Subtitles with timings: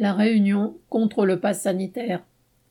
[0.00, 2.24] La Réunion contre le pass sanitaire.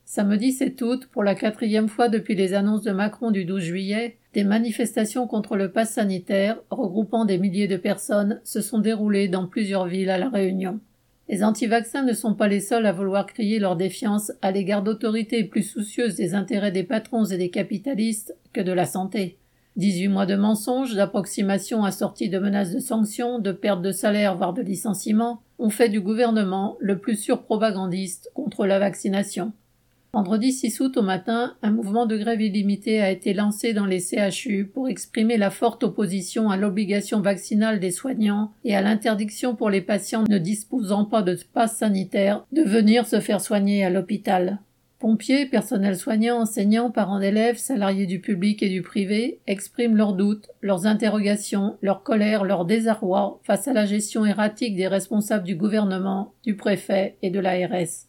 [0.03, 4.17] Samedi 7 août, pour la quatrième fois depuis les annonces de Macron du 12 juillet,
[4.33, 9.47] des manifestations contre le pass sanitaire, regroupant des milliers de personnes, se sont déroulées dans
[9.47, 10.81] plusieurs villes à La Réunion.
[11.29, 15.45] Les anti-vaccins ne sont pas les seuls à vouloir crier leur défiance à l'égard d'autorités
[15.45, 19.37] plus soucieuses des intérêts des patrons et des capitalistes que de la santé.
[19.77, 24.53] 18 mois de mensonges, d'approximations assorties de menaces de sanctions, de pertes de salaire, voire
[24.53, 29.53] de licenciements, ont fait du gouvernement le plus surpropagandiste contre la vaccination.
[30.13, 33.99] Vendredi 6 août au matin, un mouvement de grève illimité a été lancé dans les
[33.99, 39.71] CHU pour exprimer la forte opposition à l'obligation vaccinale des soignants et à l'interdiction pour
[39.71, 44.59] les patients ne disposant pas de passe sanitaire de venir se faire soigner à l'hôpital.
[45.03, 50.47] Pompiers, personnel soignant, enseignants, parents d'élèves, salariés du public et du privé expriment leurs doutes,
[50.61, 56.31] leurs interrogations, leur colère, leur désarroi face à la gestion erratique des responsables du gouvernement,
[56.45, 58.07] du préfet et de l'ARS.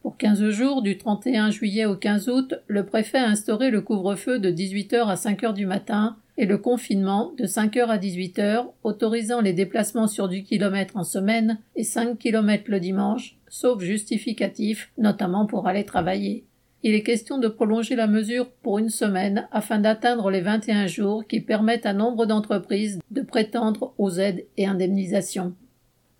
[0.00, 4.38] Pour 15 jours, du 31 juillet au 15 août, le préfet a instauré le couvre-feu
[4.38, 9.52] de 18h à 5h du matin et le confinement de 5h à 18h, autorisant les
[9.52, 15.68] déplacements sur du kilomètre en semaine et 5 km le dimanche, sauf justificatif, notamment pour
[15.68, 16.46] aller travailler.
[16.82, 21.26] Il est question de prolonger la mesure pour une semaine afin d'atteindre les 21 jours
[21.26, 25.54] qui permettent à nombre d'entreprises de prétendre aux aides et indemnisations.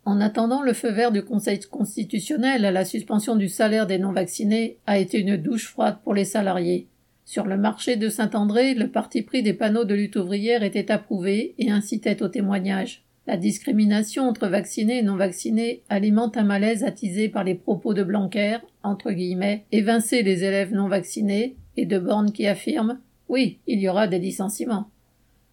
[0.05, 4.79] En attendant, le feu vert du Conseil constitutionnel à la suspension du salaire des non-vaccinés
[4.87, 6.89] a été une douche froide pour les salariés.
[7.25, 11.55] Sur le marché de Saint-André, le parti pris des panneaux de lutte ouvrière était approuvé
[11.59, 13.05] et incitait au témoignage.
[13.31, 18.03] La discrimination entre vaccinés et non vaccinés alimente un malaise attisé par les propos de
[18.03, 23.79] Blanquer, entre guillemets, évincer les élèves non vaccinés, et de Borne qui affirme Oui, il
[23.79, 24.91] y aura des licenciements.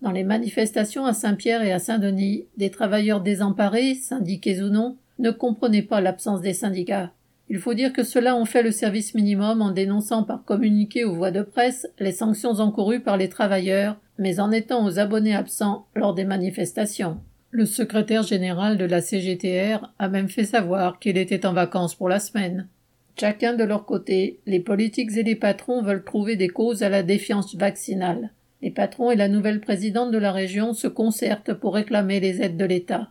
[0.02, 5.30] Dans les manifestations à Saint-Pierre et à Saint-Denis, des travailleurs désemparés, syndiqués ou non, ne
[5.30, 7.12] comprenaient pas l'absence des syndicats.
[7.48, 11.14] Il faut dire que ceux-là ont fait le service minimum en dénonçant par communiqué aux
[11.14, 15.86] voix de presse les sanctions encourues par les travailleurs, mais en étant aux abonnés absents
[15.94, 17.20] lors des manifestations.
[17.58, 22.08] Le secrétaire général de la CGTR a même fait savoir qu'il était en vacances pour
[22.08, 22.68] la semaine.
[23.20, 27.02] Chacun de leur côté, les politiques et les patrons veulent trouver des causes à la
[27.02, 28.30] défiance vaccinale.
[28.62, 32.58] Les patrons et la nouvelle présidente de la région se concertent pour réclamer les aides
[32.58, 33.10] de l'État.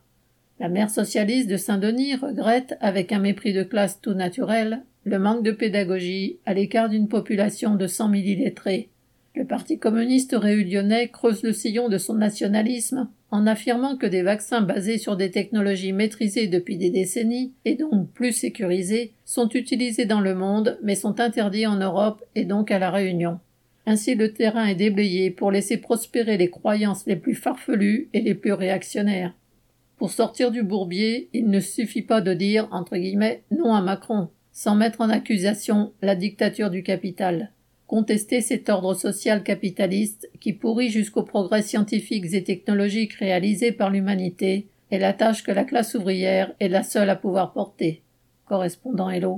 [0.61, 5.43] La maire socialiste de Saint-Denis regrette, avec un mépris de classe tout naturel, le manque
[5.43, 8.91] de pédagogie à l'écart d'une population de cent mille illettrés.
[9.34, 14.62] Le Parti communiste réunionnais creuse le sillon de son nationalisme en affirmant que des vaccins
[14.62, 20.22] basés sur des technologies maîtrisées depuis des décennies et donc plus sécurisés sont utilisés dans
[20.22, 23.38] le monde mais sont interdits en Europe et donc à la Réunion.
[23.84, 28.34] Ainsi le terrain est déblayé pour laisser prospérer les croyances les plus farfelues et les
[28.34, 29.34] plus réactionnaires.
[29.98, 34.30] Pour sortir du bourbier, il ne suffit pas de dire, entre guillemets, non à Macron,
[34.50, 37.53] sans mettre en accusation la dictature du capital.
[37.86, 44.66] Contester cet ordre social capitaliste qui pourrit jusqu'aux progrès scientifiques et technologiques réalisés par l'humanité
[44.91, 48.02] est la tâche que la classe ouvrière est la seule à pouvoir porter.
[48.47, 49.34] Correspondant Hello.